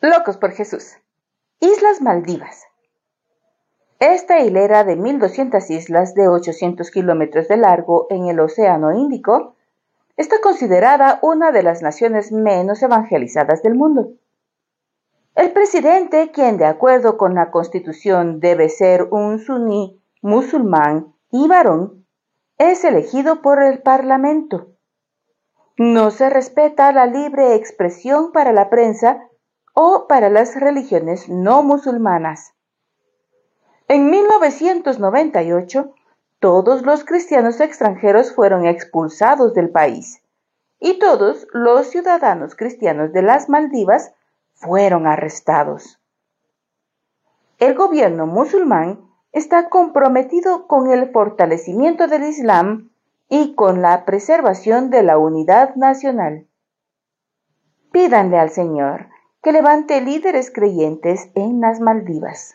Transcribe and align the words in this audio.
Locos 0.00 0.36
por 0.36 0.52
Jesús. 0.52 0.96
Islas 1.60 2.02
Maldivas. 2.02 2.64
Esta 4.00 4.40
hilera 4.40 4.82
de 4.82 4.96
1.200 4.96 5.70
islas 5.70 6.14
de 6.14 6.26
800 6.26 6.90
kilómetros 6.90 7.46
de 7.46 7.56
largo 7.56 8.08
en 8.10 8.26
el 8.26 8.40
Océano 8.40 8.92
Índico 8.92 9.54
está 10.16 10.40
considerada 10.40 11.20
una 11.22 11.52
de 11.52 11.62
las 11.62 11.82
naciones 11.82 12.32
menos 12.32 12.82
evangelizadas 12.82 13.62
del 13.62 13.74
mundo. 13.74 14.08
El 15.34 15.52
presidente, 15.52 16.30
quien 16.32 16.58
de 16.58 16.66
acuerdo 16.66 17.16
con 17.16 17.34
la 17.34 17.50
constitución 17.50 18.40
debe 18.40 18.68
ser 18.68 19.04
un 19.10 19.38
suní 19.38 20.02
musulmán 20.20 21.14
y 21.30 21.46
varón, 21.46 22.04
es 22.58 22.84
elegido 22.84 23.40
por 23.40 23.62
el 23.62 23.80
Parlamento. 23.82 24.72
No 25.78 26.10
se 26.10 26.28
respeta 26.28 26.92
la 26.92 27.06
libre 27.06 27.54
expresión 27.54 28.32
para 28.32 28.52
la 28.52 28.68
prensa 28.68 29.28
o 29.72 30.06
para 30.06 30.28
las 30.28 30.58
religiones 30.58 31.28
no 31.28 31.62
musulmanas. 31.62 32.54
En 33.88 34.10
1998, 34.10 35.94
todos 36.38 36.82
los 36.82 37.04
cristianos 37.04 37.60
extranjeros 37.60 38.34
fueron 38.34 38.66
expulsados 38.66 39.54
del 39.54 39.70
país 39.70 40.22
y 40.80 40.98
todos 40.98 41.46
los 41.52 41.88
ciudadanos 41.88 42.56
cristianos 42.56 43.12
de 43.12 43.22
las 43.22 43.48
Maldivas 43.48 44.12
fueron 44.54 45.06
arrestados. 45.06 46.00
El 47.58 47.74
gobierno 47.74 48.26
musulmán 48.26 49.08
está 49.30 49.68
comprometido 49.68 50.66
con 50.66 50.90
el 50.90 51.12
fortalecimiento 51.12 52.08
del 52.08 52.24
Islam 52.24 52.90
y 53.28 53.54
con 53.54 53.80
la 53.80 54.04
preservación 54.04 54.90
de 54.90 55.04
la 55.04 55.18
unidad 55.18 55.76
nacional. 55.76 56.48
Pídanle 57.92 58.38
al 58.38 58.50
Señor 58.50 59.11
que 59.42 59.52
levante 59.52 60.00
líderes 60.00 60.50
creyentes 60.52 61.30
en 61.34 61.60
las 61.60 61.80
Maldivas. 61.80 62.54